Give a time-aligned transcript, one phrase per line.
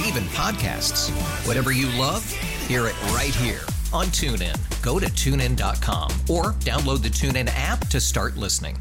[0.00, 1.10] Yes, and even podcasts.
[1.46, 2.28] Whatever you love,
[2.66, 3.60] hear it right here
[3.92, 4.56] on TuneIn.
[4.82, 8.76] Go to tunein.com or download the TuneIn app to start listening.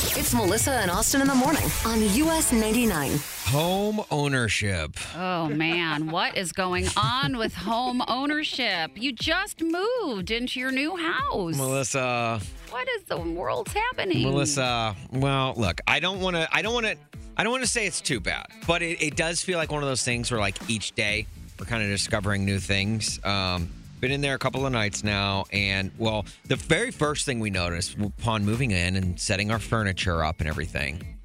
[0.00, 3.18] It's Melissa and Austin in the morning on US 99.
[3.46, 4.96] Home ownership.
[5.16, 8.92] Oh man, what is going on with home ownership?
[8.94, 11.56] You just moved into your new house.
[11.56, 14.22] Melissa, What is the world's happening?
[14.22, 14.94] Melissa.
[15.12, 16.48] Well, look, I don't want to.
[16.52, 16.96] I don't want to.
[17.36, 19.82] I don't want to say it's too bad, but it, it does feel like one
[19.82, 21.26] of those things where, like, each day
[21.58, 23.20] we're kind of discovering new things.
[23.24, 27.40] Um, been in there a couple of nights now, and well, the very first thing
[27.40, 31.16] we noticed upon moving in and setting our furniture up and everything,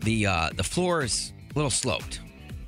[0.00, 2.20] the uh, the floor is a little sloped,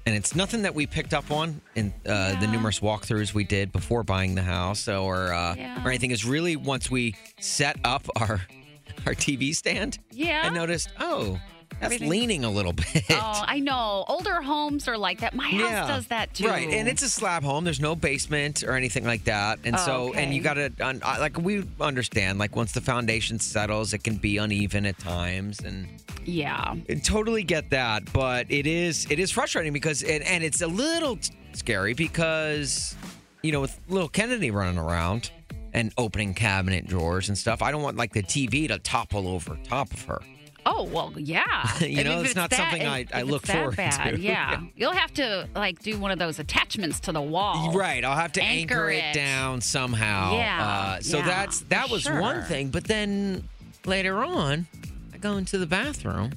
[0.07, 3.71] and it's nothing that we picked up on in uh, the numerous walkthroughs we did
[3.73, 5.85] before buying the house or uh, Yeah.
[5.85, 6.11] or anything.
[6.11, 8.41] Is really once we set up our
[9.07, 10.43] our TV stand, Yeah?
[10.45, 10.91] I noticed.
[11.01, 11.39] Oh,
[11.81, 13.05] that's Everything- leaning a little bit.
[13.11, 14.05] Oh, I know.
[14.09, 15.35] Older homes are like that.
[15.35, 16.47] My house does that too.
[16.49, 17.65] Right, and it's a slab home.
[17.65, 20.95] There's no basement or anything like that, and Oh, so and you got to uh,
[21.21, 25.89] like we understand like once the foundation settles, it can be uneven at times, and
[26.25, 26.75] yeah.
[26.89, 28.13] I totally get that.
[28.13, 32.95] But it is it is frustrating because it, and it's a little t- scary because
[33.43, 35.31] you know with little Kennedy running around
[35.75, 39.59] and opening cabinet drawers and stuff, I don't want like the TV to topple over
[39.65, 40.21] top of her.
[40.65, 41.69] Oh well, yeah.
[41.81, 44.21] You know, it's it's not that- something I- I look forward bad, to.
[44.21, 47.73] Yeah, you'll have to like do one of those attachments to the wall.
[47.73, 49.05] Right, I'll have to anchor, Anchor it.
[49.05, 49.15] it.
[49.15, 50.37] down somehow.
[50.37, 50.67] Yeah,
[50.99, 53.49] Uh, so yeah, that's that was one thing, but then
[53.85, 54.67] later on,
[55.13, 56.33] I go into the bathroom.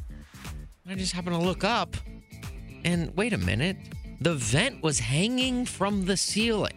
[0.83, 1.95] And I just happen to look up,
[2.83, 3.77] and wait a minute,
[4.21, 6.73] the vent was hanging from the ceiling.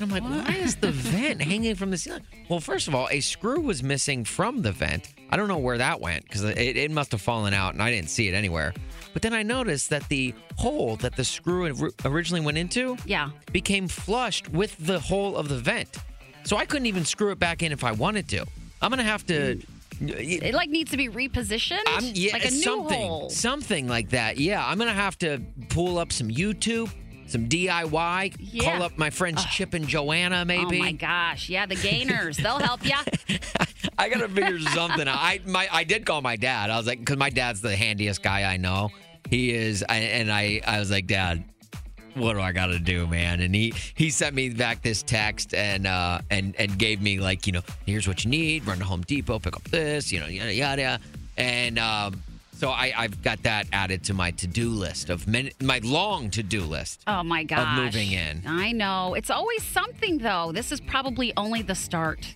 [0.00, 2.22] I'm like, why is the vent hanging from the ceiling?
[2.48, 5.14] Well, first of all, a screw was missing from the vent.
[5.30, 7.90] I don't know where that went because it, it must have fallen out and I
[7.90, 8.74] didn't see it anywhere.
[9.12, 13.30] But then I noticed that the hole that the screw originally went into Yeah.
[13.52, 15.96] became flushed with the hole of the vent.
[16.44, 18.44] So I couldn't even screw it back in if I wanted to.
[18.82, 19.58] I'm gonna have to.
[19.98, 21.80] It like needs to be repositioned.
[22.14, 23.30] Yeah, like a new something, hole.
[23.30, 24.36] something like that.
[24.36, 25.40] Yeah, I'm gonna have to
[25.70, 26.90] pull up some YouTube,
[27.30, 28.36] some DIY.
[28.38, 28.62] Yeah.
[28.72, 30.80] Call up my friends Chip and Joanna, maybe.
[30.80, 31.48] Oh my gosh!
[31.48, 32.36] Yeah, the gainers.
[32.36, 32.96] They'll help you.
[33.98, 35.18] I gotta figure something out.
[35.18, 36.70] I my I did call my dad.
[36.70, 38.90] I was like, because my dad's the handiest guy I know.
[39.28, 41.42] He is, I, and I I was like, Dad,
[42.14, 43.40] what do I got to do, man?
[43.40, 47.46] And he he sent me back this text and uh and and gave me like
[47.46, 48.66] you know here's what you need.
[48.66, 51.00] Run to Home Depot, pick up this, you know yada yada,
[51.36, 52.22] and um.
[52.56, 57.02] So I, I've got that added to my to-do list of my long to-do list.
[57.06, 57.76] Oh my gosh.
[57.78, 58.42] moving in.
[58.46, 59.12] I know.
[59.12, 60.52] It's always something though.
[60.52, 62.34] This is probably only the start.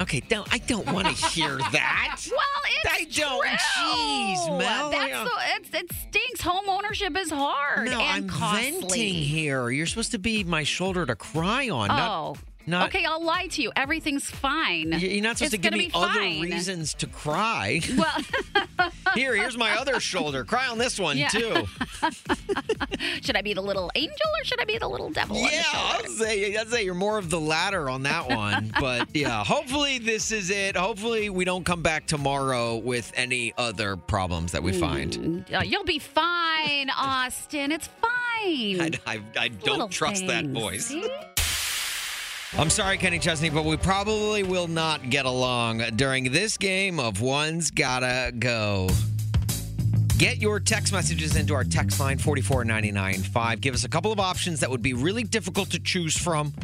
[0.00, 2.20] Okay, don't I don't want to hear that.
[2.30, 3.42] Well, it's I don't.
[3.42, 3.50] true.
[3.50, 4.90] Jeez, Mel.
[4.90, 6.40] That's the, it's, it stinks.
[6.42, 8.70] Home ownership is hard No, and I'm costly.
[8.70, 9.70] venting here.
[9.70, 11.90] You're supposed to be my shoulder to cry on.
[11.90, 11.94] Oh.
[11.94, 12.38] not,
[12.74, 13.72] okay, I'll lie to you.
[13.76, 14.92] Everything's fine.
[14.92, 16.40] You're not supposed it's to give me other fine.
[16.42, 17.80] reasons to cry.
[17.98, 20.44] Well, Here, here's my other shoulder.
[20.44, 21.28] Cry on this one Yeah.
[21.28, 21.66] too.
[23.22, 25.36] should I be the little angel or should I be the little devil?
[25.36, 25.62] Yeah.
[25.72, 28.72] I'll say I'd say you're more of the latter on that one.
[28.80, 30.76] But yeah, hopefully this is it.
[30.76, 35.44] Hopefully we don't come back tomorrow with any other problems that we find.
[35.52, 37.72] Uh, you'll be fine, Austin.
[37.72, 38.10] It's fine.
[38.44, 40.94] I, I, I don't trust that things, voice.
[42.56, 47.20] I'm sorry, Kenny Chesney, but we probably will not get along during this game of
[47.20, 48.88] One's Gotta Go.
[50.16, 53.60] Get your text messages into our text line 44995.
[53.60, 56.54] Give us a couple of options that would be really difficult to choose from,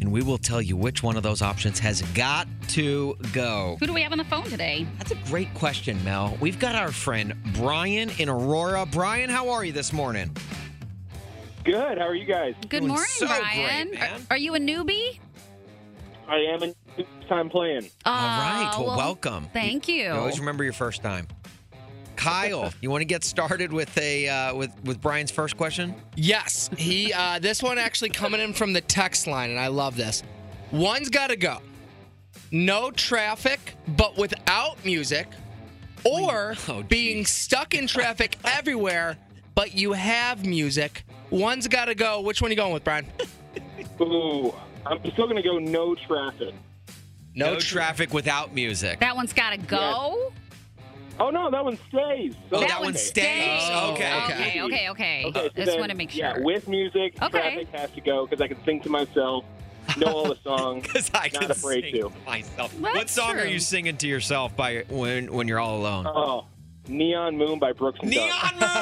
[0.00, 3.78] and we will tell you which one of those options has got to go.
[3.80, 4.86] Who do we have on the phone today?
[4.98, 6.36] That's a great question, Mel.
[6.40, 8.86] We've got our friend Brian in Aurora.
[8.86, 10.30] Brian, how are you this morning?
[11.64, 11.98] Good.
[11.98, 12.54] How are you guys?
[12.68, 13.90] Good Doing morning, so great, Brian.
[13.92, 14.20] man.
[14.30, 15.18] Are, are you a newbie?
[16.28, 17.88] I am a new time playing.
[18.04, 18.74] All right.
[18.78, 19.48] Well, welcome.
[19.52, 20.04] Thank you.
[20.04, 21.28] You always remember your first time.
[22.16, 25.94] Kyle, you want to get started with a uh, with with Brian's first question?
[26.16, 27.12] Yes, he.
[27.12, 30.22] Uh, this one actually coming in from the text line, and I love this.
[30.72, 31.58] One's got to go.
[32.50, 35.28] No traffic, but without music,
[36.04, 39.16] or Oh, being stuck in traffic everywhere,
[39.54, 41.04] but you have music.
[41.32, 42.20] One's got to go.
[42.20, 43.06] Which one are you going with, Brian?
[44.00, 44.54] Ooh,
[44.86, 46.54] I'm still gonna go no traffic.
[47.34, 49.00] No, traffic without music.
[49.00, 50.32] That one's got to go.
[51.18, 52.34] Oh no, that one stays.
[52.50, 53.60] Oh, that that one one stays.
[53.70, 54.24] Oh, okay.
[54.24, 55.24] Okay, okay, okay.
[55.26, 56.20] Okay, so Just want to make sure.
[56.20, 57.30] Yeah, with music, Okay.
[57.30, 59.44] traffic has to go because I can sing to myself,
[59.96, 60.82] know all the songs.
[60.82, 62.12] Because I Not can afraid sing to.
[62.26, 62.72] myself.
[62.78, 66.06] That's what song are you singing to yourself by when when you're all alone?
[66.06, 66.46] Oh,
[66.88, 68.26] Neon Moon by Brooks and Dunn.
[68.26, 68.68] Neon Moon.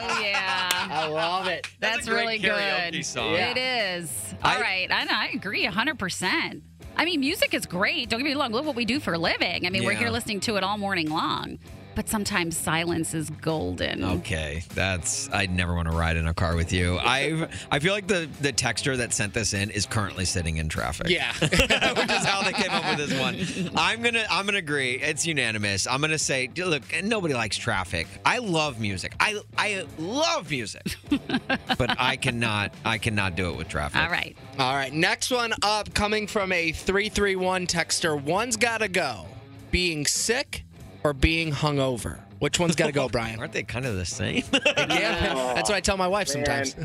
[0.00, 0.57] Oh yeah.
[0.98, 1.66] I love it.
[1.80, 3.04] That's, a really good.
[3.04, 3.34] song.
[3.34, 4.34] It is.
[4.42, 6.62] All I- right, and I agree 100%.
[6.96, 8.08] I mean, music is great.
[8.08, 8.50] Don't get me wrong.
[8.50, 9.66] Look what we do for a living.
[9.66, 11.60] I mean, we're here listening to it all morning long.
[11.98, 14.04] But sometimes silence is golden.
[14.04, 16.96] Okay, that's I'd never want to ride in a car with you.
[17.02, 20.68] I I feel like the the texter that sent this in is currently sitting in
[20.68, 21.08] traffic.
[21.08, 21.32] Yeah.
[21.40, 23.72] which is how they came up with this one.
[23.76, 24.92] I'm gonna I'm gonna agree.
[24.92, 25.88] It's unanimous.
[25.88, 28.06] I'm gonna say, look, nobody likes traffic.
[28.24, 29.16] I love music.
[29.18, 30.94] I I love music,
[31.78, 34.00] but I cannot I cannot do it with traffic.
[34.00, 34.36] All right.
[34.56, 38.22] All right, next one up coming from a 331 texter.
[38.22, 39.26] One's got to go.
[39.72, 40.64] Being sick
[41.04, 42.20] or being hungover?
[42.38, 43.38] Which one's got to go, Brian?
[43.40, 44.42] Aren't they kind of the same?
[44.52, 46.64] yeah, that's what I tell my wife Man.
[46.64, 46.76] sometimes.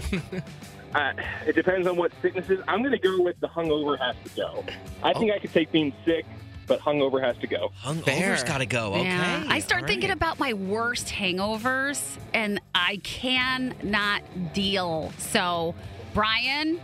[0.93, 1.11] Uh,
[1.47, 2.59] it depends on what sickness is.
[2.67, 4.63] I'm gonna go with the hungover has to go.
[5.01, 6.23] I think I could take being sick,
[6.67, 7.71] but hungover has to go.
[7.81, 8.93] Hungover's got to go.
[8.93, 9.05] Okay.
[9.05, 9.43] Yeah.
[9.47, 14.21] I start all thinking about my worst hangovers, and I cannot
[14.53, 15.11] deal.
[15.17, 15.73] So,
[16.13, 16.79] Brian,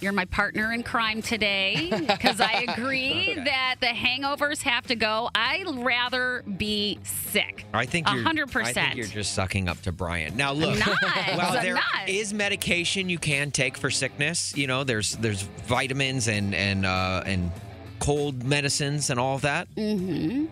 [0.00, 5.30] you're my partner in crime today because I agree that the hangovers have to go.
[5.34, 7.66] I'd rather be sick.
[7.72, 8.22] I think you're.
[8.22, 8.64] 100%.
[8.64, 10.36] I think you're just sucking up to Brian.
[10.36, 10.78] Now look.
[10.78, 10.88] not.
[11.38, 12.38] Well, I'm there is not.
[12.38, 14.56] medication you can take for sickness.
[14.56, 17.50] You know, there's there's vitamins and and uh, and
[17.98, 19.68] cold medicines and all of that.
[19.74, 20.46] Mm-hmm.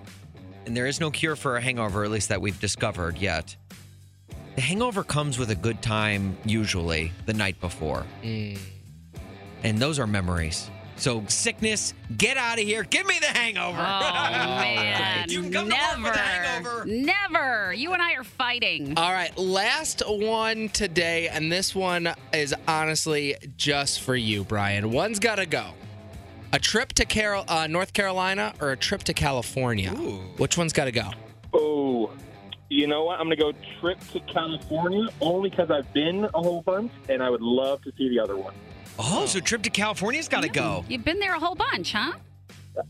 [0.67, 3.57] And there is no cure for a hangover, at least that we've discovered yet.
[4.57, 8.05] The hangover comes with a good time, usually the night before,
[9.65, 10.71] and those are memories.
[10.99, 12.83] So sickness, get out of here.
[12.83, 13.77] Give me the hangover.
[13.79, 13.81] Oh
[14.61, 16.85] man, You can come to work never, with a hangover.
[16.87, 17.73] never.
[17.75, 18.97] You and I are fighting.
[18.97, 24.91] All right, last one today, and this one is honestly just for you, Brian.
[24.91, 25.67] One's got to go.
[26.55, 29.91] A trip to Carol, uh, North Carolina or a trip to California?
[29.91, 31.11] Which one's got to go?
[31.53, 32.11] Oh,
[32.71, 33.21] you know what?
[33.21, 37.29] I'm gonna go trip to California only because I've been a whole bunch, and I
[37.29, 38.55] would love to see the other one.
[38.99, 40.85] Oh, so trip to California's got to go.
[40.89, 42.13] You've been there a whole bunch, huh?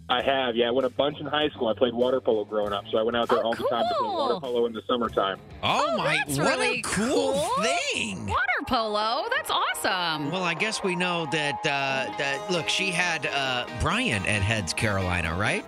[0.08, 0.66] I have, yeah.
[0.66, 1.68] I went a bunch in high school.
[1.68, 3.84] I played water polo growing up, so I went out there Oh, all the time
[3.84, 4.16] to play cool.
[4.16, 5.38] water polo in the summertime.
[5.62, 6.16] Oh, my!
[6.26, 7.62] that's what really a cool, cool.
[7.64, 8.26] thing.
[8.26, 9.28] Water polo.
[9.36, 10.32] That's awesome.
[10.32, 11.58] Well, I guess we know that.
[11.60, 15.64] Uh, that look, she had uh, Brian at Heads Carolina, right?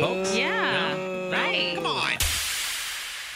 [0.00, 0.36] Folks?
[0.36, 0.94] Yeah,
[1.30, 1.74] right.
[1.76, 2.12] Come on.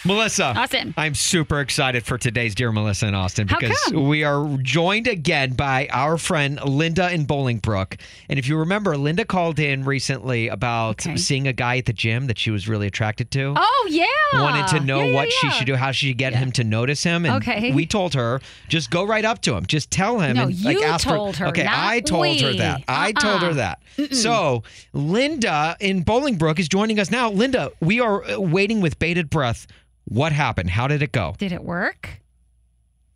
[0.08, 0.46] Melissa.
[0.56, 0.94] Austin.
[0.96, 5.86] I'm super excited for today's Dear Melissa and Austin because we are joined again by
[5.92, 8.00] our friend Linda in Bolingbrook.
[8.28, 11.16] And if you remember, Linda called in recently about Okay.
[11.16, 13.54] seeing a guy at the gym that she was really attracted to.
[13.56, 14.06] Oh yeah.
[14.34, 15.52] wanted to know Yeah, yeah, what she yeah.
[15.52, 17.24] should do, how she should get him to notice him.
[17.24, 17.72] And Okay.
[17.72, 19.66] we told her, just go right up to him.
[19.66, 20.36] Just tell him.
[20.36, 22.58] No, and, like, you ask told her, Okay, not I told her we.
[22.58, 22.82] that.
[22.88, 23.74] I told her Uh-uh.
[23.98, 24.14] that.
[24.14, 24.62] So
[24.92, 27.30] Linda in Bolingbrook is joining us now.
[27.30, 29.66] Linda, we are uh, waiting with bated breath.
[30.08, 30.70] What happened?
[30.70, 31.34] How did it go?
[31.36, 32.20] Did it work?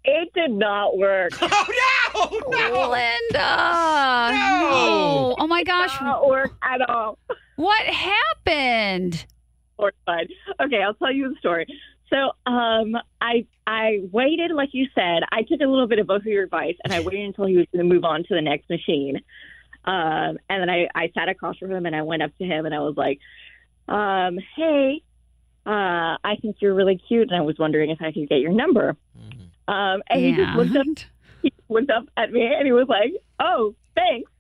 [0.05, 1.33] It did not work.
[2.15, 2.51] Oh no!
[2.51, 2.91] No!
[2.91, 3.39] Linda.
[4.35, 5.35] No.
[5.39, 5.99] Oh my gosh.
[6.03, 7.19] not work at all.
[7.57, 9.25] What happened?
[9.79, 10.29] Or fine.
[10.61, 11.67] Okay, I'll tell you the story.
[12.11, 15.23] So, um, I I waited, like you said.
[15.33, 17.57] I took a little bit of both of your advice, and I waited until he
[17.57, 19.17] was going to move on to the next machine.
[19.87, 22.67] Um, and then I I sat across from him, and I went up to him,
[22.67, 23.21] and I was like,
[23.89, 25.03] um, "Hey,
[25.67, 28.53] uh, I think you're really cute, and I was wondering if I could get your
[28.53, 28.97] number."
[29.69, 30.87] Um, and he just looked up.
[31.43, 34.31] He looked up at me, and he was like, "Oh, thanks."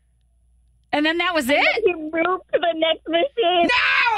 [0.92, 1.82] And then that was And it?
[1.84, 2.12] he moved
[2.52, 3.68] to the next machine.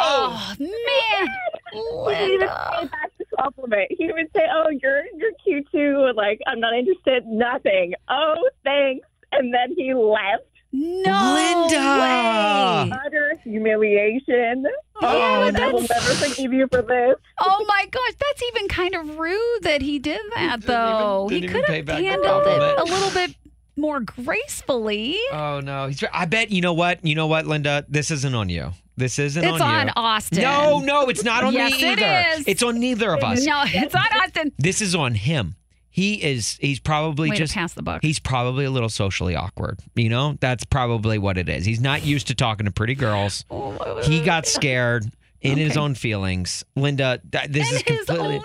[0.01, 1.29] Oh man.
[1.73, 1.79] He
[2.15, 3.93] didn't even say back to compliment.
[3.97, 7.27] He would say, "Oh, you're you're cute too." Like, I'm not interested.
[7.27, 7.95] Nothing.
[8.09, 9.07] Oh, thanks.
[9.33, 10.45] And then he left.
[10.77, 11.35] No.
[11.35, 11.79] Linda.
[11.79, 12.99] way.
[13.07, 14.67] Utter humiliation.
[15.01, 17.15] Oh, and I will that's- never forgive you for this.
[17.39, 21.29] Oh my gosh, that's even kind of rude that he did that though.
[21.29, 22.79] didn't he even could pay have the handled it compliment.
[22.81, 23.37] a little bit
[23.77, 25.17] more gracefully.
[25.33, 26.03] Oh no, he's.
[26.13, 27.05] I bet you know what.
[27.05, 27.85] You know what, Linda.
[27.89, 28.73] This isn't on you.
[28.97, 29.93] This isn't It's on on you.
[29.97, 30.43] Austin.
[30.43, 32.39] No, no, it's not on Yes, me it either.
[32.41, 32.45] is.
[32.49, 33.45] It's on neither of us.
[33.45, 34.53] No, it's on Austin.
[34.59, 35.57] This is on him.
[35.95, 36.59] He is.
[36.61, 38.03] He's probably Way to just pass the buck.
[38.03, 39.79] He's probably a little socially awkward.
[39.95, 41.65] You know, that's probably what it is.
[41.65, 43.45] He's not used to talking to pretty girls.
[43.55, 45.07] Oh, he got scared
[45.41, 46.65] in his own feelings.
[46.75, 48.41] Linda, th- this is completely.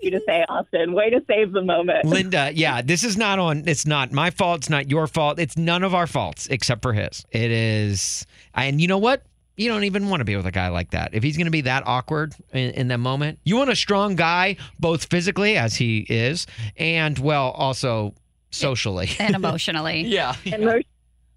[0.00, 0.92] You to say, Austin.
[0.92, 2.04] Way to save the moment.
[2.04, 3.64] Linda, yeah, this is not on.
[3.66, 4.58] It's not my fault.
[4.58, 5.40] It's not your fault.
[5.40, 7.24] It's none of our faults except for his.
[7.32, 9.24] It is, and you know what?
[9.60, 11.12] You don't even want to be with a guy like that.
[11.12, 14.16] If he's going to be that awkward in, in that moment, you want a strong
[14.16, 16.46] guy, both physically as he is,
[16.78, 18.14] and well, also
[18.50, 20.00] socially and emotionally.
[20.06, 20.34] yeah.
[20.46, 20.84] Emotion,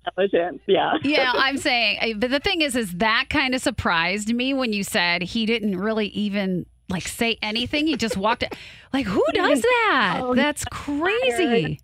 [0.06, 0.62] intelligence.
[0.68, 0.94] Yeah.
[1.04, 4.86] yeah, I'm saying, but the thing is, is that kind of surprised me when you
[4.86, 7.88] said he didn't really even like say anything.
[7.88, 8.46] He just walked.
[8.94, 10.20] Like, who does that?
[10.22, 11.82] Oh, That's crazy.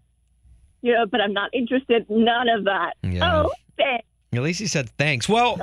[0.81, 2.09] You know, but I'm not interested.
[2.09, 2.93] None of that.
[3.03, 3.43] Yeah.
[3.43, 4.05] Oh, thanks.
[4.31, 5.27] At least he said thanks.
[5.27, 5.57] Well,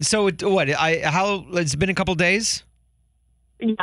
[0.00, 0.68] so it, what?
[0.70, 2.64] I how it's been a couple days.
[3.60, 3.74] Yeah.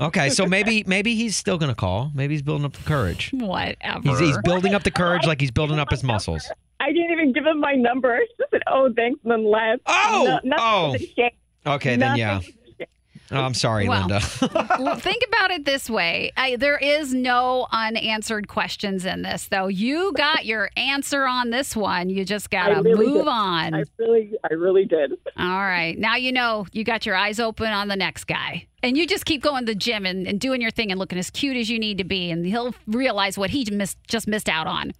[0.00, 2.10] Okay, so maybe maybe he's still gonna call.
[2.14, 3.30] Maybe he's building up the courage.
[3.32, 4.00] Whatever.
[4.02, 6.50] He's, he's building up the courage like he's building up his muscles.
[6.80, 8.18] I didn't even give him my number.
[8.20, 9.82] She just said, "Oh, thanks," and then left.
[9.86, 10.38] Oh!
[10.44, 10.92] No, Oh.
[10.92, 11.30] nothing.
[11.66, 12.40] Okay, then yeah.
[13.30, 14.20] Nothing Oh, I'm sorry, Well, Linda.
[14.78, 16.30] well, think about it this way.
[16.36, 19.68] I, there is no unanswered questions in this, though.
[19.68, 22.10] You got your answer on this one.
[22.10, 23.28] You just got to really move did.
[23.28, 23.74] on.
[23.74, 25.12] I really, I really did.
[25.38, 25.98] All right.
[25.98, 28.66] Now you know you got your eyes open on the next guy.
[28.82, 31.18] And you just keep going to the gym and, and doing your thing and looking
[31.18, 32.30] as cute as you need to be.
[32.30, 34.92] And he'll realize what he missed, just missed out on.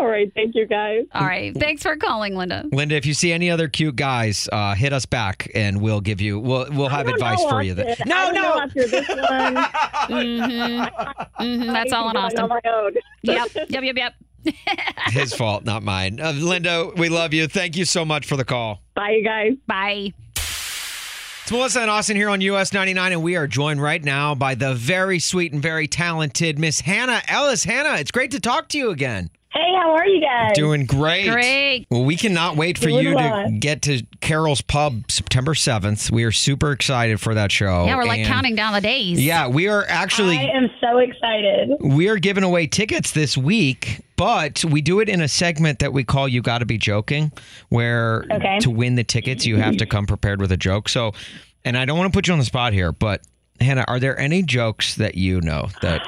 [0.00, 1.04] All right, thank you guys.
[1.14, 1.54] All right.
[1.54, 2.64] Thanks for calling, Linda.
[2.72, 6.22] Linda, if you see any other cute guys, uh, hit us back and we'll give
[6.22, 7.74] you we'll we'll have advice for you.
[7.74, 7.90] Then.
[7.90, 8.08] Austin.
[8.08, 8.40] No, I don't no.
[8.40, 9.56] know after this one.
[10.24, 11.64] Mm-hmm.
[11.66, 12.48] hmm That's all on on Austin.
[12.48, 12.92] my own.
[13.22, 13.48] Yep.
[13.68, 13.82] Yep.
[13.84, 13.96] Yep.
[13.96, 14.14] Yep.
[15.08, 16.18] His fault, not mine.
[16.18, 17.46] Uh, Linda, we love you.
[17.46, 18.80] Thank you so much for the call.
[18.94, 19.52] Bye, you guys.
[19.66, 20.14] Bye.
[20.34, 24.54] It's Melissa and Austin here on US 99, and we are joined right now by
[24.54, 27.64] the very sweet and very talented Miss Hannah Ellis.
[27.64, 29.28] Hannah, it's great to talk to you again.
[29.52, 30.52] Hey, how are you guys?
[30.54, 31.28] Doing great.
[31.28, 31.86] Great.
[31.90, 36.08] Well, we cannot wait for Doing you to get to Carol's Pub September 7th.
[36.12, 37.84] We are super excited for that show.
[37.86, 39.20] Yeah, we're like And- counting down the days.
[39.20, 41.70] Yeah, we are actually I am so excited.
[41.80, 45.92] we are giving away tickets this week, but we do it in a segment that
[45.92, 47.32] we call "You Got to Be Joking,"
[47.70, 48.60] where Okay.
[48.60, 50.88] to win the tickets you have to come prepared with a joke.
[50.88, 51.12] So,
[51.64, 53.22] and I don't want to put you on the spot here, but
[53.60, 56.02] Hannah, are there any jokes that you know that?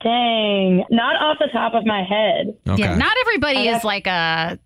[0.00, 2.56] Dang, not off the top of my head.
[2.68, 4.56] Okay, Yeah, not everybody is like a,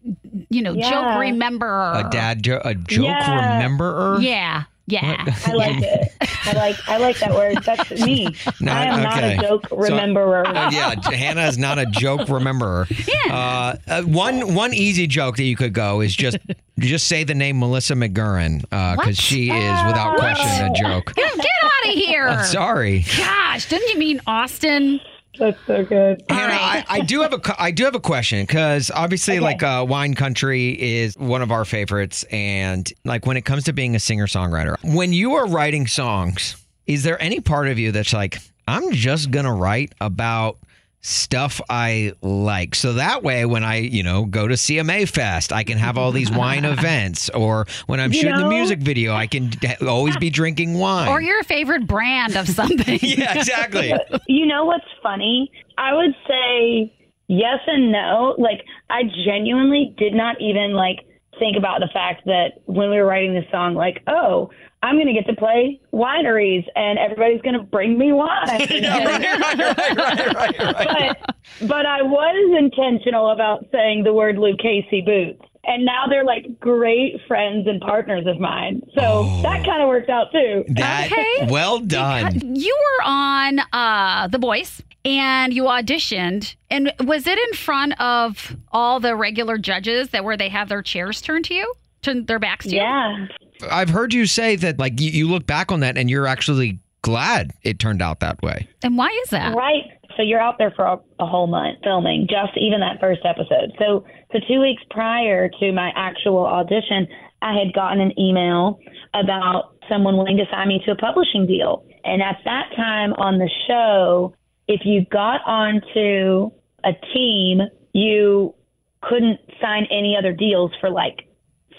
[0.50, 0.90] you know, Yeah.
[0.90, 2.06] joke rememberer.
[2.06, 3.60] a dad jo- a joke Yeah.
[3.62, 4.22] rememberer.
[4.22, 5.24] Yeah, yeah.
[5.46, 6.08] I like it.
[6.44, 7.56] I like I like that word.
[7.64, 8.26] That's me.
[8.60, 9.36] Not- I am okay.
[9.36, 10.46] not a joke So- rememberer.
[10.46, 12.86] Uh, yeah, Hannah is not a joke rememberer.
[13.08, 13.34] Yeah.
[13.34, 16.36] Uh, uh, one one easy joke that you could go is just
[16.78, 19.16] just say the name Melissa McGurran because What?
[19.16, 21.14] she is without question a joke.
[21.14, 22.28] Get, get out of here.
[22.28, 23.06] I'm sorry.
[23.16, 25.00] Gosh, didn't you mean Austin?
[25.38, 26.22] That's so good.
[26.28, 29.84] Hannah, I, I do have a I do have a question because obviously, like uh,
[29.88, 34.00] wine country is one of our favorites, and like when it comes to being a
[34.00, 38.38] singer songwriter, when you are writing songs, is there any part of you that's like,
[38.68, 40.58] I'm just gonna write about
[41.02, 45.64] stuff I like, so that way when I you know go to CMA Fest, I
[45.64, 48.48] can have all these wine events, or when I'm You shooting the know?
[48.48, 49.50] music video, I can
[49.86, 51.08] always be drinking wine.
[51.08, 52.98] Or your favorite brand of something?
[53.02, 53.92] yeah, exactly.
[54.28, 55.50] You know what's funny?
[55.76, 56.92] I would say
[57.28, 58.34] yes and no.
[58.38, 61.00] Like I genuinely did not even like
[61.38, 64.50] think about the fact that when we were writing this song, like, oh,
[64.82, 68.28] I'm gonna get to play wineries and everybody's gonna bring me wine.
[68.70, 71.16] yeah, right, right, right, right, right, right.
[71.20, 75.42] but but I was intentional about saying the word Lucchese boots.
[75.64, 78.82] And now they're like great friends and partners of mine.
[78.98, 80.64] So that kind of worked out too.
[80.70, 81.46] That Okay.
[81.52, 82.56] well done.
[82.56, 86.56] You were on uh, The Voice and you auditioned.
[86.68, 90.82] And was it in front of all the regular judges that where they have their
[90.82, 91.72] chairs turned to you,
[92.02, 92.78] turn their backs to you?
[92.78, 93.26] Yeah.
[93.70, 96.78] I've heard you say that like you, you look back on that and you're actually
[97.02, 98.68] glad it turned out that way.
[98.82, 99.54] And why is that?
[99.54, 99.84] Right.
[100.16, 103.72] So you're out there for a, a whole month filming just even that first episode.
[103.78, 107.06] So so two weeks prior to my actual audition,
[107.42, 108.78] I had gotten an email
[109.14, 111.84] about someone wanting to sign me to a publishing deal.
[112.04, 114.34] And at that time on the show,
[114.68, 116.50] if you got onto
[116.84, 117.60] a team,
[117.92, 118.54] you
[119.02, 121.26] couldn't sign any other deals for like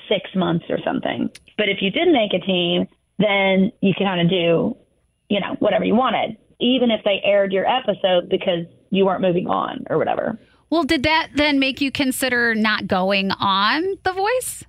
[0.10, 1.30] six months or something.
[1.58, 2.88] But if you did make a team,
[3.20, 4.76] then you could kind of do,
[5.30, 9.48] you know, whatever you wanted, even if they aired your episode because you weren't moving
[9.48, 10.40] on or whatever.
[10.70, 14.64] Well, did that then make you consider not going on The Voice?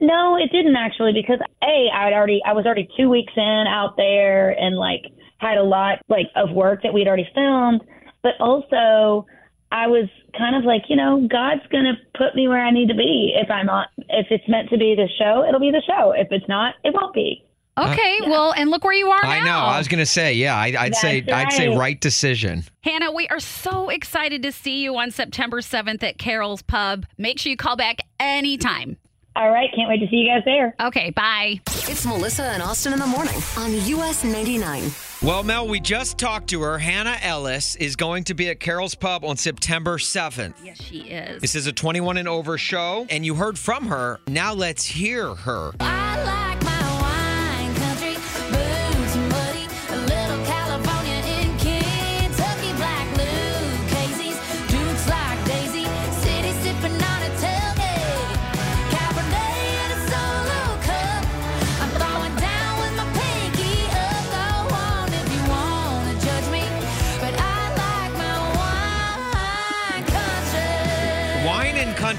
[0.00, 3.96] No, it didn't actually because a I'd already I was already two weeks in out
[3.96, 5.02] there and like
[5.38, 7.82] had a lot like of work that we'd already filmed,
[8.22, 9.26] but also
[9.72, 12.94] I was kind of like you know God's gonna put me where I need to
[12.94, 16.12] be if I'm on if it's meant to be the show it'll be the show
[16.12, 17.44] if it's not it won't be.
[17.78, 19.46] Okay, well, and look where you are I know.
[19.46, 19.64] now.
[19.64, 20.54] I was gonna say, yeah.
[20.54, 21.78] I, I'd say, That's I'd say right.
[21.78, 22.64] right decision.
[22.82, 27.06] Hannah, we are so excited to see you on September 7th at Carol's Pub.
[27.16, 28.98] Make sure you call back anytime.
[29.36, 30.74] All right, can't wait to see you guys there.
[30.82, 31.60] Okay, bye.
[31.66, 35.11] It's Melissa and Austin in the morning on US 99.
[35.24, 36.78] Well, Mel, we just talked to her.
[36.78, 40.54] Hannah Ellis is going to be at Carol's Pub on September 7th.
[40.64, 41.40] Yes, she is.
[41.40, 44.18] This is a 21 and over show, and you heard from her.
[44.26, 45.70] Now let's hear her.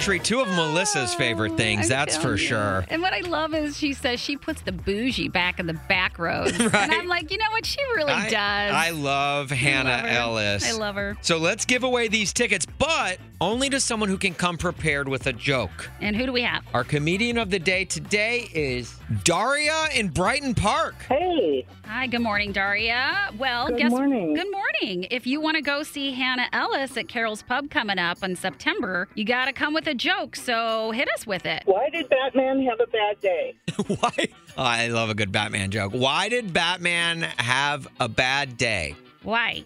[0.03, 2.37] Wine country, two of Melissa's favorite things, I'm that's for you.
[2.37, 2.85] sure.
[2.89, 6.19] And what I love is she says she puts the bougie back in the back
[6.19, 6.51] rows.
[6.73, 7.65] And I'm like, you know what?
[7.65, 8.73] She really I, does.
[8.75, 10.05] I love Hannah love.
[10.05, 10.73] Ellis.
[10.73, 11.15] I love her.
[11.21, 15.27] So let's give away these tickets, but only to someone who can come prepared with
[15.27, 15.89] a joke.
[16.01, 16.63] and who do we have?
[16.73, 20.95] Our comedian of the day today is Daria in Brighton Park.
[21.07, 23.29] Hey, Hi, good morning, Daria.
[23.37, 24.33] Well, Good guess morning.
[24.33, 25.05] Good morning.
[25.11, 29.09] If you want to go see Hannah Ellis at Carol's Pub coming up in September,
[29.15, 30.35] you got to come with a joke.
[30.35, 31.63] So hit us with it.
[31.65, 33.55] why did Batman have a bad day?
[33.87, 34.27] Why?
[34.55, 35.93] Oh, I love a good Batman joke.
[35.93, 38.95] Why did Batman have a bad day?
[39.23, 39.65] Why?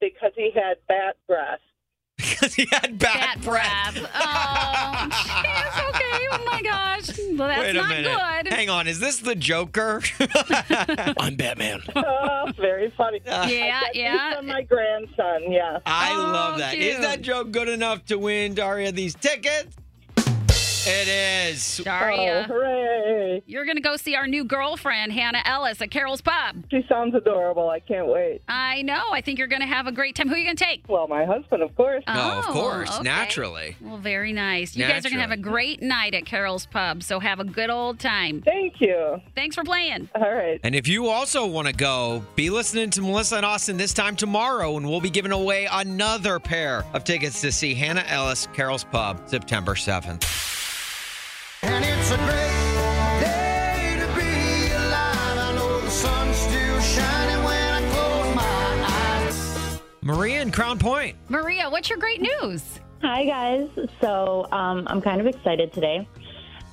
[0.00, 1.60] Because he had bat breath.
[2.34, 4.10] Because he had bad Bat breath.
[4.16, 5.88] Oh, jeez.
[5.88, 6.26] Okay.
[6.30, 7.10] Oh my gosh.
[7.36, 8.16] Well, that's Wait a not minute.
[8.44, 8.52] good.
[8.52, 8.86] Hang on.
[8.86, 10.00] Is this the Joker?
[11.18, 11.82] I'm Batman.
[11.96, 13.20] Oh, very funny.
[13.26, 14.36] Yeah, yeah.
[14.36, 15.78] From my grandson, yeah.
[15.86, 16.74] I Oh, love that.
[16.76, 17.02] Is cute.
[17.02, 19.76] that joke good enough to win Daria these tickets?
[20.86, 21.78] It is.
[21.78, 23.42] Daria, oh, hooray.
[23.46, 26.56] you're going to go see our new girlfriend, Hannah Ellis, at Carol's Pub.
[26.70, 27.70] She sounds adorable.
[27.70, 28.42] I can't wait.
[28.48, 29.02] I know.
[29.10, 30.28] I think you're going to have a great time.
[30.28, 30.84] Who are you going to take?
[30.86, 32.04] Well, my husband, of course.
[32.06, 32.90] No, of Oh, course.
[32.96, 33.02] okay.
[33.02, 33.76] Naturally.
[33.80, 34.76] Well, very nice.
[34.76, 37.44] You guys are going to have a great night at Carol's Pub, so have a
[37.44, 38.42] good old time.
[38.42, 39.22] Thank you.
[39.34, 40.10] Thanks for playing.
[40.14, 40.60] All right.
[40.64, 44.16] And if you also want to go, be listening to Melissa and Austin this time
[44.16, 48.84] tomorrow, and we'll be giving away another pair of tickets to see Hannah Ellis, Carol's
[48.84, 50.53] Pub, September 7th.
[60.04, 61.16] Maria in Crown Point.
[61.30, 62.78] Maria, what's your great news?
[63.00, 63.68] Hi, guys.
[64.02, 66.06] So um, I'm kind of excited today.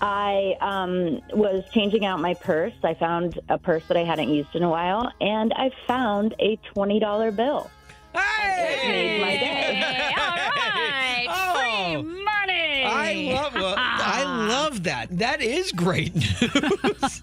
[0.02, 2.74] I um, was changing out my purse.
[2.84, 6.58] I found a purse that I hadn't used in a while, and I found a
[6.76, 7.72] $20 bill.
[8.14, 8.88] Hey!
[8.88, 9.76] made my day.
[9.76, 11.28] Hey, all right.
[11.34, 11.54] Oh.
[11.54, 12.84] Free money.
[12.84, 15.08] I love well, I love that.
[15.18, 16.42] That is great news.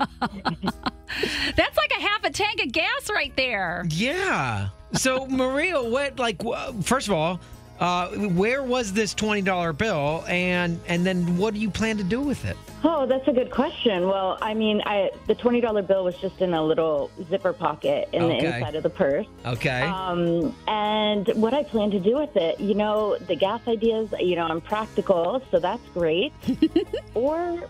[1.57, 3.85] That's like a half a tank of gas right there.
[3.91, 4.69] yeah.
[4.95, 6.41] So Maria, what like
[6.83, 7.41] first of all,
[7.81, 12.05] uh, where was this twenty dollar bill, and and then what do you plan to
[12.05, 12.57] do with it?
[12.85, 14.07] Oh, that's a good question.
[14.07, 18.09] Well, I mean, I the twenty dollar bill was just in a little zipper pocket
[18.13, 18.41] in Okay.
[18.41, 19.27] the inside of the purse.
[19.45, 19.83] Okay.
[19.83, 24.37] Um, and what I plan to do with it, you know, the gas ideas, you
[24.37, 26.33] know, I'm practical, so that's great.
[27.15, 27.65] or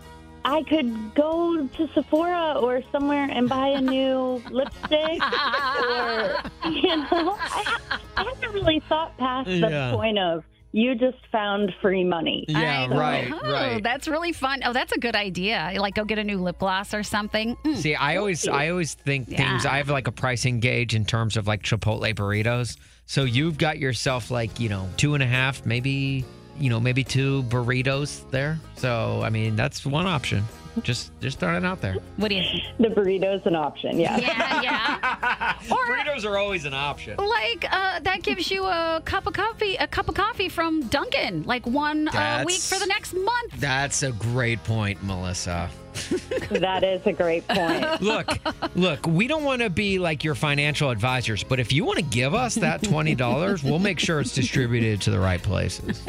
[0.45, 5.21] I could go to Sephora or somewhere and buy a new lipstick.
[5.21, 6.37] or,
[6.69, 7.77] you know, I,
[8.15, 12.45] I haven't really thought past the point of you just found free money.
[12.47, 13.83] yeah, I- right, oh, right.
[13.83, 14.61] That's really fun.
[14.63, 15.73] Oh, that's a good idea.
[15.77, 17.55] Like go get a new lip gloss or something.
[17.65, 17.75] Mm.
[17.75, 21.37] See, I always I always think things I have like a pricing gauge in terms
[21.37, 22.77] of like Chipotle burritos.
[23.05, 26.23] So you've got yourself like, you know, two and a half, maybe
[26.59, 28.59] you know, maybe two burritos there.
[28.75, 30.43] So I mean that's one option.
[30.83, 31.95] Just just throwing it out there.
[32.17, 32.63] What do you think?
[32.79, 34.17] The burrito's an option, yeah.
[34.17, 35.53] Yeah, yeah.
[35.63, 37.17] burritos are always an option.
[37.17, 41.43] Like uh, that gives you a cup of coffee, a cup of coffee from Dunkin',
[41.43, 43.53] like one uh, week for the next month.
[43.57, 45.69] That's a great point, Melissa.
[46.51, 48.01] that is a great point.
[48.01, 48.29] Look,
[48.75, 52.05] look, we don't want to be like your financial advisors, but if you want to
[52.05, 56.01] give us that $20, we'll make sure it's distributed to the right places.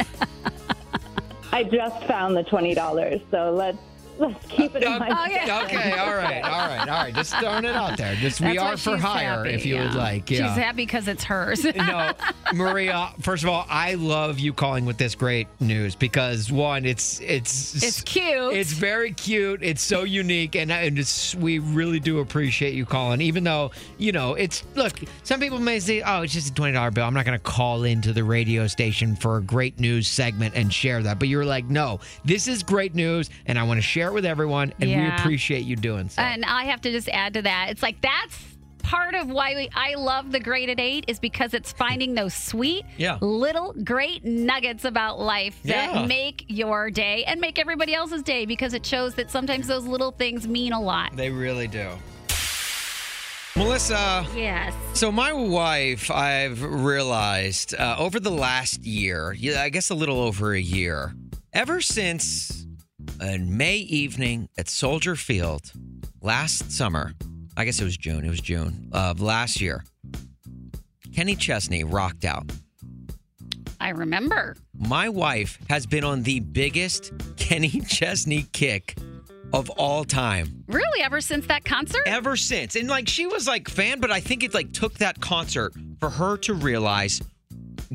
[1.52, 3.78] I just found the twenty dollars, so let's
[4.20, 5.12] let's keep it in mind.
[5.16, 5.62] Oh, yeah.
[5.64, 7.14] Okay, all right, all right, all right.
[7.14, 8.14] Just throwing it out there.
[8.16, 9.96] Just we That's why are for she's hire happy, if you would yeah.
[9.96, 10.30] like.
[10.30, 10.48] Yeah.
[10.48, 11.64] She's happy because it's hers.
[11.76, 12.12] no,
[12.52, 13.11] Maria.
[13.20, 17.83] First of all, I love you calling with this great news because one, it's it's
[17.83, 18.54] It's cute.
[18.54, 19.62] It's very cute.
[19.62, 23.20] It's so unique, and and it's we really do appreciate you calling.
[23.20, 26.74] Even though you know it's look, some people may say, oh, it's just a twenty
[26.74, 27.04] dollar bill.
[27.04, 30.72] I'm not going to call into the radio station for a great news segment and
[30.72, 31.18] share that.
[31.18, 34.26] But you're like, no, this is great news, and I want to share it with
[34.26, 36.20] everyone, and we appreciate you doing so.
[36.22, 37.68] And I have to just add to that.
[37.70, 38.38] It's like that's
[38.82, 42.84] part of why we, I love the graded eight is because it's finding those sweet
[42.96, 43.18] Yeah.
[43.20, 46.06] little great nuggets about life that Yeah.
[46.06, 50.10] make your day and make everybody else's day because it shows that sometimes those little
[50.12, 51.14] things mean a lot.
[51.14, 51.90] They really do.
[53.56, 54.26] Melissa.
[54.34, 54.72] Yes.
[54.94, 60.54] So my wife, I've realized uh, over the last year, I guess a little over
[60.54, 61.14] a year,
[61.52, 62.66] ever since
[63.20, 65.72] a May evening at Soldier Field
[66.20, 67.12] last summer,
[67.56, 69.84] I guess it was June, it was June of last year,
[71.14, 72.50] Kenny Chesney rocked out.
[73.80, 74.56] I remember.
[74.78, 78.96] My wife has been on the biggest Kenny Chesney kick
[79.52, 80.64] of all time.
[80.68, 82.02] Really, ever since that concert?
[82.06, 82.76] Ever since.
[82.76, 86.10] And like she was like fan, but I think it like took that concert for
[86.10, 87.20] her to realize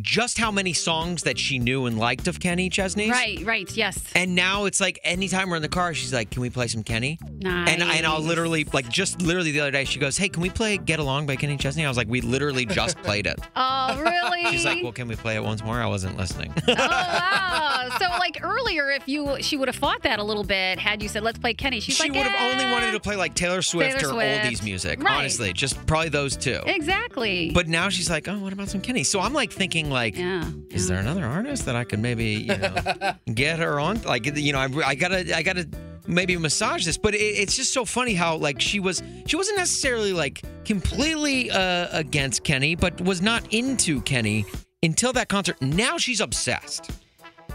[0.01, 3.09] just how many songs that she knew and liked of Kenny Chesney's.
[3.11, 3.97] Right, right, yes.
[4.15, 6.83] And now it's like anytime we're in the car, she's like, "Can we play some
[6.83, 7.69] Kenny?" Nice.
[7.69, 10.49] And and I'll literally like just literally the other day she goes, "Hey, can we
[10.49, 13.39] play Get Along by Kenny Chesney?" I was like, "We literally just played it."
[13.87, 14.45] Oh, really?
[14.51, 16.53] She's like, "Well, can we play it once more?" I wasn't listening.
[16.67, 17.89] oh wow!
[17.99, 21.09] So like earlier, if you she would have fought that a little bit had you
[21.09, 21.79] said let's play Kenny.
[21.79, 24.13] She's she like, would have "Eh." only wanted to play like Taylor Swift Taylor or
[24.15, 24.43] Swift.
[24.45, 25.01] oldies music.
[25.03, 25.17] Right.
[25.19, 26.59] Honestly, just probably those two.
[26.65, 27.51] Exactly.
[27.53, 29.03] But now she's like, oh, what about some Kenny?
[29.03, 30.49] So I'm like thinking, like, yeah.
[30.69, 34.01] is there another artist that I could maybe, you know, get her on?
[34.03, 35.67] Like, you know, I, I gotta, I gotta
[36.07, 36.97] maybe massage this.
[36.97, 41.51] But it, it's just so funny how like she was, she wasn't necessarily like completely
[41.51, 44.45] uh, against Kenny, but was not into Kenny
[44.83, 45.61] until that concert.
[45.61, 46.91] Now she's obsessed.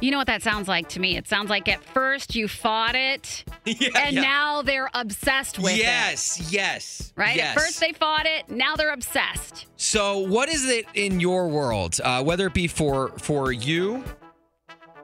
[0.01, 1.17] You know what that sounds like to me?
[1.17, 4.23] It sounds like at first you fought it, and yeah.
[4.23, 5.79] now they're obsessed with it.
[5.79, 7.37] yes, yes, Right?
[7.37, 7.57] Yes.
[7.57, 9.67] At first they fought it, now they're obsessed.
[9.77, 14.03] So, what is it in your world, uh, whether it be for for you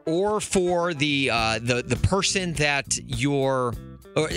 [0.06, 3.74] or for the uh, the the person that you're
[4.16, 4.30] or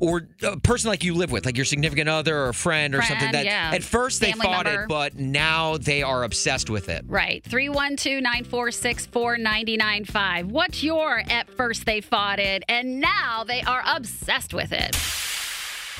[0.00, 3.02] or a person like you live with, like your significant other or a friend or
[3.02, 3.70] something that yeah.
[3.74, 4.84] at first they Family fought member.
[4.84, 7.04] it, but now they are obsessed with it.
[7.06, 7.44] Right.
[7.44, 10.46] 312 946 4995.
[10.50, 14.96] What's your at first they fought it, and now they are obsessed with it?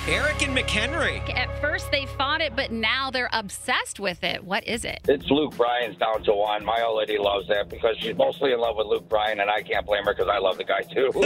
[0.07, 1.21] Eric and McHenry.
[1.35, 4.45] At first they fought it, but now they're obsessed with it.
[4.45, 5.01] What is it?
[5.09, 6.65] It's Luke Bryan's down to one.
[6.65, 9.63] My old lady loves that because she's mostly in love with Luke Bryan, and I
[9.63, 11.11] can't blame her because I love the guy too.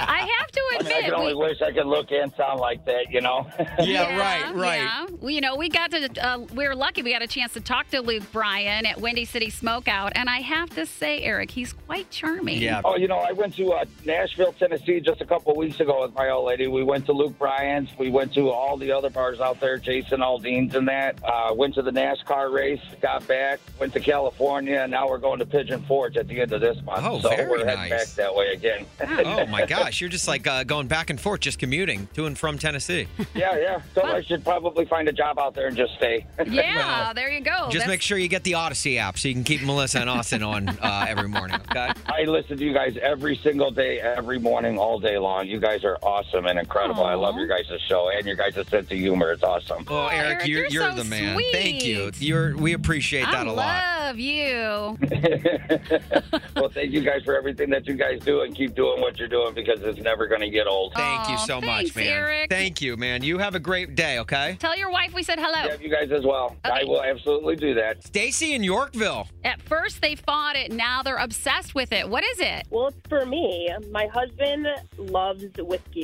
[0.00, 2.58] I have to I, mean, I can only we- wish I could look and sound
[2.58, 3.46] like that, you know.
[3.80, 4.16] Yeah.
[4.18, 7.52] right, Well, you know, we got to, uh, we were lucky we got a chance
[7.54, 10.12] to talk to Luke Bryan at Windy City Smokeout.
[10.14, 12.60] And I have to say, Eric, he's quite charming.
[12.60, 12.80] Yeah.
[12.84, 16.14] Oh, you know, I went to uh, Nashville, Tennessee just a couple weeks ago with
[16.14, 16.66] my old lady.
[16.66, 17.90] We went to Luke Bryan's.
[17.98, 21.18] We went to all the other bars out there, Jason Aldean's and that.
[21.24, 25.38] Uh, went to the NASCAR race, got back, went to California, and now we're going
[25.40, 27.02] to Pigeon Forge at the end of this month.
[27.04, 28.14] Oh, so very we're heading nice.
[28.14, 28.86] back that way again.
[29.00, 32.38] oh my gosh, you're just like uh, going back and forth, just commuting to and
[32.38, 33.06] from Tennessee.
[33.34, 33.80] yeah, yeah.
[33.94, 36.26] So I should probably find a job out there and just stay.
[36.50, 37.50] Yeah, there you go.
[37.50, 40.10] Just That's- make sure you get the Audacy app so you can keep Melissa and
[40.10, 41.56] Austin on uh, every morning.
[41.70, 41.92] Okay.
[42.06, 45.46] I listen to you guys every single day, every morning, all day long.
[45.46, 47.04] You guys are awesome and incredible.
[47.04, 49.32] I love your guys' show and your guys' sense of humor.
[49.32, 49.84] It's awesome.
[49.88, 51.38] Oh, Eric, Eric, you're, you're so the man.
[51.52, 52.10] Thank you.
[52.18, 53.66] You're we appreciate that I a lot.
[53.66, 54.98] I love you.
[56.56, 59.28] well, thank you guys for everything that you guys do and keep doing what you're
[59.28, 60.92] doing because it's never going to get old.
[60.94, 62.06] Thank you so thanks, much, man.
[62.06, 62.50] Eric.
[62.50, 63.22] Thank you, man.
[63.22, 64.56] You have a great day, okay?
[64.58, 65.64] Tell your wife we said hello.
[65.66, 66.56] Yeah, you guys as well.
[66.64, 68.04] I will absolutely do that.
[68.04, 69.28] Stacy in Yorkville.
[69.44, 72.08] At first they fought it, now they're obsessed with it.
[72.08, 72.66] What is it?
[72.70, 73.70] Well, it's for me.
[73.90, 74.66] My husband
[74.98, 75.44] loves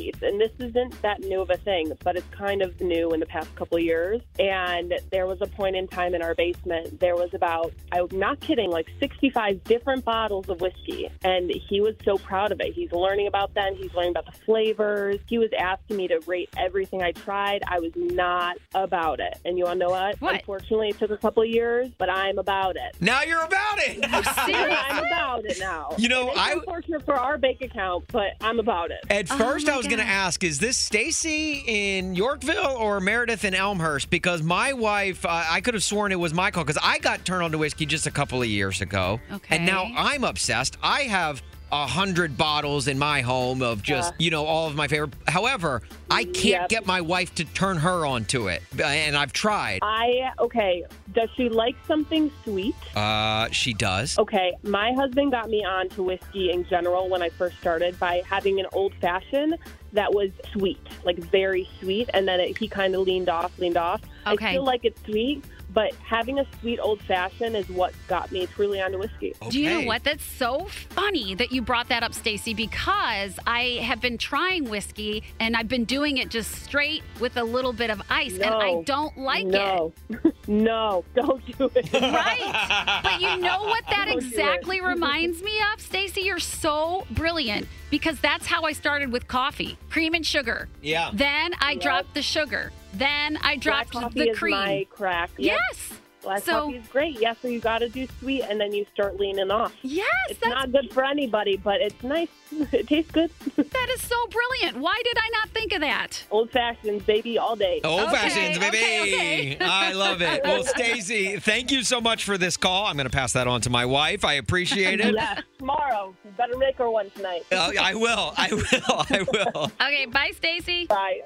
[0.06, 3.20] whiskeys, and this isn't that new of a thing, but it's kind of new in
[3.20, 4.20] the past couple of years.
[4.38, 8.40] And there was a point in time in our basement, there was about, I'm not
[8.40, 11.10] kidding, like 65 different bottles of whiskey.
[11.22, 12.72] And he was so proud of it.
[12.74, 15.18] He's learning about them, he's learning about the flavors.
[15.28, 17.62] He was asking me to rate everything I tried.
[17.66, 19.38] I was not about it.
[19.44, 20.20] And you want to know what?
[20.20, 20.34] what?
[20.36, 22.96] Unfortunately, it took a couple of years, but I'm about it.
[23.00, 24.04] Now you're about it.
[24.12, 25.94] I'm about it now.
[25.98, 29.04] You know, it's I- unfortunate for our bank account, but I'm about it.
[29.10, 33.54] At first, I was going to ask, is this Stacy in Yorkville or Meredith in
[33.54, 34.10] Elmhurst?
[34.10, 37.24] Because my wife, uh, I could have sworn it was my call because I got
[37.24, 39.20] turned on to whiskey just a couple of years ago.
[39.32, 39.56] Okay.
[39.56, 40.76] And now I'm obsessed.
[40.82, 44.24] I have a hundred bottles in my home of just Yeah.
[44.24, 45.14] you know all of my favorite.
[45.26, 46.68] However, I can't Yep.
[46.68, 49.80] get my wife to turn her on to it, and I've tried.
[49.82, 50.84] I okay.
[51.12, 52.76] Does she like something sweet?
[52.94, 54.16] Uh, she does.
[54.16, 58.22] Okay, my husband got me on to whiskey in general when I first started by
[58.30, 59.56] having an old fashioned
[59.96, 63.76] that was sweet, like very sweet, and then it, he kind of leaned off, leaned
[63.76, 64.00] off.
[64.26, 64.46] Okay.
[64.46, 65.44] I feel like it's sweet,
[65.76, 69.34] but having a sweet old fashioned is what got me truly onto whiskey.
[69.50, 70.04] Do you know what?
[70.04, 75.22] That's so funny that you brought that up, Stacy, because I have been trying whiskey
[75.38, 78.82] and I've been doing it just straight with a little bit of ice, and I
[78.84, 79.92] don't like no.
[80.46, 81.92] no, don't do it.
[81.92, 82.02] it.
[82.16, 83.00] Right.
[83.02, 86.22] But you know what that Don't exactly reminds me of, Stacy?
[86.22, 90.68] You're so brilliant because that's how I started with coffee cream and sugar.
[90.80, 91.10] Yeah.
[91.12, 91.80] Then I Yep.
[91.82, 92.72] dropped the sugar.
[92.98, 94.54] Then I Black dropped coffee the is cream.
[94.54, 95.30] my crack.
[95.38, 95.58] Yep.
[95.68, 95.92] Yes.
[96.22, 97.20] Black So- coffee is great.
[97.20, 99.72] Yes, so you got to do sweet, and then you start leaning off.
[99.82, 102.28] Yes, it's that's not good for anybody, but it's nice.
[102.72, 103.30] It tastes good.
[103.56, 104.78] that is so brilliant.
[104.78, 106.24] Why did I not think of that?
[106.30, 107.80] Old fashions, baby, all day.
[107.84, 108.76] Old Okay, fashions, baby.
[108.78, 109.58] okay, okay.
[109.60, 110.42] I love it.
[110.42, 112.86] Well, Stacy, thank you so much for this call.
[112.86, 114.24] I'm going to pass that on to my wife.
[114.24, 115.14] I appreciate it.
[115.14, 116.14] Yes, tomorrow.
[116.24, 117.42] You better make her one tonight.
[117.52, 118.32] Uh, I will.
[118.36, 119.06] I will.
[119.10, 119.70] I will.
[119.80, 120.86] Okay, bye, Stacy.
[120.86, 121.20] Bye.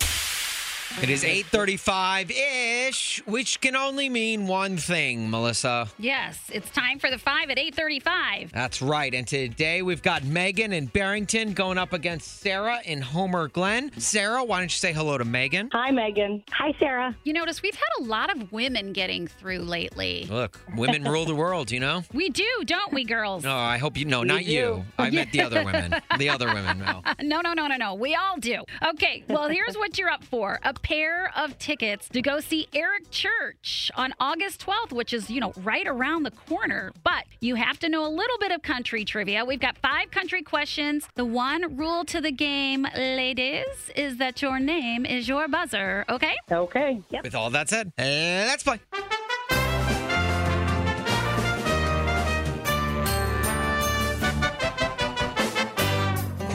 [1.01, 5.89] It is 8:35-ish, which can only mean one thing, Melissa.
[5.99, 8.51] Yes, it's time for the five at 835.
[8.53, 9.15] That's right.
[9.15, 13.93] And today we've got Megan in Barrington going up against Sarah in Homer Glen.
[13.99, 15.71] Sarah, why don't you say hello to Megan?
[15.73, 16.43] Hi, Megan.
[16.53, 17.17] Hi, Sarah.
[17.25, 20.27] You notice we've had a lot of women getting through lately.
[20.29, 22.03] Look, women rule the world, you know?
[22.13, 23.45] We do, don't we, girls?
[23.45, 24.51] No, I hope you no, We not do.
[24.51, 24.85] you.
[24.99, 25.95] I meant the other women.
[26.19, 27.03] The other women, no.
[27.23, 27.95] No, no, no, no, no.
[27.95, 28.63] We all do.
[28.91, 33.11] Okay, well, here's what you're up for a pair of tickets to go see Eric
[33.11, 36.93] Church on August 12th, which is, you know, right around the corner.
[37.03, 39.45] But you have to know a little bit of country trivia.
[39.45, 41.09] We've got five country questions.
[41.15, 46.37] The one rule to the game, ladies, is that your name is your buzzer, okay?
[46.51, 47.03] Okay.
[47.11, 47.25] Yep.
[47.25, 48.81] With all that said, uh, let's play.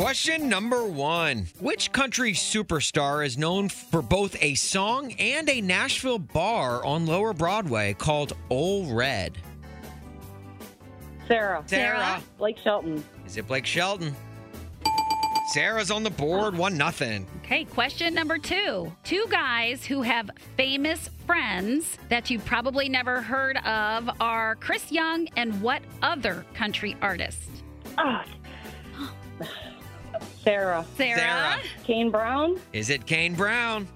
[0.05, 6.19] Question number one Which country superstar is known for both a song and a Nashville
[6.19, 9.35] bar on Lower Broadway called Ole Red?
[11.27, 11.63] Sarah.
[11.65, 12.21] Sarah.
[12.37, 13.03] Blake Shelton.
[13.25, 14.15] Is it Blake Shelton?
[15.47, 17.25] Sarah's on the board, one nothing.
[17.43, 18.93] Okay, question number two.
[19.03, 25.27] Two guys who have famous friends that you probably never heard of are Chris Young
[25.35, 27.49] and what other country artist?
[27.97, 28.23] Ah.
[30.45, 30.85] Sarah.
[30.95, 31.17] Sarah.
[31.19, 31.59] Sarah.
[31.83, 32.59] Kane Brown.
[32.71, 33.87] Is it Kane Brown?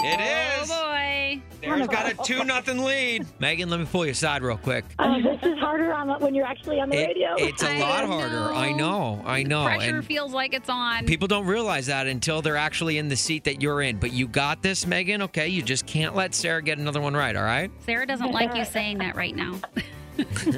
[0.00, 0.68] It Oh is.
[0.68, 1.42] boy.
[1.60, 3.26] Sarah's got a 2 nothing lead.
[3.40, 4.84] Megan, let me pull you aside real quick.
[5.00, 7.34] Oh, this is harder on when you're actually on the It- radio.
[7.36, 8.52] it's a I lot harder.
[8.54, 9.20] I know.
[9.26, 9.64] I know.
[9.64, 11.04] Pressure And feels like it's on.
[11.06, 13.96] people don't realize that until they're actually in the seat that you're in.
[13.96, 15.22] But you got this, Megan.
[15.22, 17.34] Okay, you just can't let Sarah get another one right.
[17.34, 17.70] All right.
[17.84, 19.56] Sarah doesn't like you saying that right now.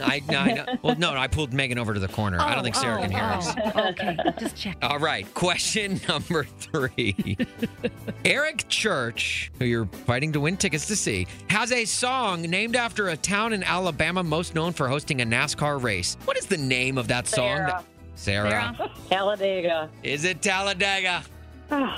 [0.02, 0.66] I, no, I know.
[0.82, 2.40] Well, no, I pulled Megan over to the corner.
[2.40, 3.54] I don't think Sarah oh, can hear oh, us.
[3.74, 4.76] Oh, okay, just check.
[4.82, 7.36] All right, question number three.
[8.24, 13.08] Eric Church, who you're fighting to win tickets to see, has a song named after
[13.08, 16.16] a town in Alabama most known for hosting a NASCAR race.
[16.24, 17.56] What is the name of that song?
[17.58, 17.84] Sarah.
[18.14, 18.90] Sarah.
[19.08, 19.88] Talladega.
[20.02, 21.22] Is it Talladega?
[21.70, 21.94] Oh.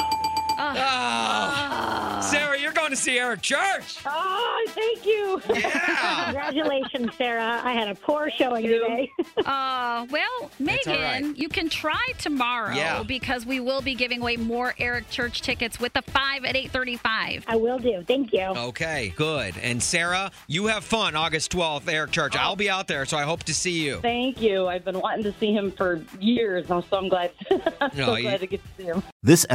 [0.59, 2.21] Oh.
[2.23, 3.99] Sarah, you're going to see Eric Church.
[4.07, 5.41] Oh, thank you.
[5.53, 6.25] Yeah.
[6.27, 7.61] Congratulations, Sarah.
[7.65, 9.11] I had a poor showing today.
[9.45, 11.37] Uh, well, Megan, all right.
[11.37, 13.03] you can try tomorrow Yeah.
[13.03, 17.45] because we will be giving away more Eric Church tickets with the five at 835.
[17.49, 18.05] I will do.
[18.07, 18.43] Thank you.
[18.43, 19.55] Okay, good.
[19.61, 22.37] And Sarah, you have fun August 12th, Eric Church.
[22.37, 23.97] I'll be out there, so I hope to see you.
[24.01, 24.69] Thank you.
[24.69, 26.71] I've been wanting to see him for years.
[26.71, 27.33] I'm so I'm glad.
[27.81, 29.03] I'm No, so you- glad to get to see him.
[29.25, 29.45] This